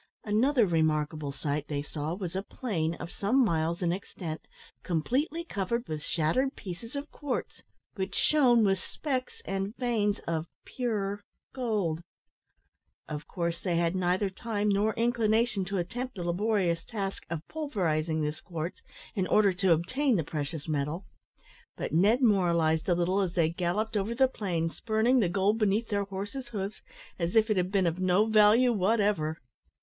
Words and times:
Another 0.25 0.65
remarkable 0.65 1.31
sight 1.31 1.67
they 1.67 1.83
saw 1.83 2.15
was 2.15 2.35
a 2.35 2.41
plain, 2.41 2.95
of 2.95 3.11
some 3.11 3.45
miles 3.45 3.83
in 3.83 3.91
extent, 3.93 4.41
completely 4.81 5.43
covered 5.43 5.87
with 5.87 6.01
shattered 6.01 6.55
pieces 6.55 6.95
of 6.95 7.11
quartz, 7.11 7.61
which 7.93 8.15
shone 8.15 8.63
with 8.65 8.79
specks 8.79 9.43
and 9.45 9.77
veins 9.77 10.17
of 10.21 10.47
pure 10.65 11.23
gold. 11.53 12.01
Of 13.07 13.27
course 13.27 13.61
they 13.61 13.75
had 13.75 13.95
neither 13.95 14.31
time 14.31 14.69
nor 14.69 14.95
inclination 14.95 15.65
to 15.65 15.77
attempt 15.77 16.15
the 16.15 16.23
laborious 16.23 16.83
task 16.83 17.23
of 17.29 17.47
pulverising 17.47 18.23
this 18.23 18.41
quartz 18.41 18.81
in 19.13 19.27
order 19.27 19.53
to 19.53 19.71
obtain 19.71 20.15
the 20.15 20.23
precious 20.23 20.67
metal; 20.67 21.05
but 21.77 21.91
Ned 21.93 22.23
moralised 22.23 22.89
a 22.89 22.95
little 22.95 23.21
as 23.21 23.35
they 23.35 23.49
galloped 23.49 23.95
over 23.95 24.15
the 24.15 24.27
plain, 24.27 24.71
spurning 24.71 25.19
the 25.19 25.29
gold 25.29 25.59
beneath 25.59 25.89
their 25.89 26.05
horses' 26.05 26.47
hoofs, 26.47 26.81
as 27.19 27.35
if 27.35 27.51
it 27.51 27.57
had 27.57 27.71
been 27.71 27.85
of 27.85 27.99
no 27.99 28.25
value 28.25 28.73
whatever! 28.73 29.37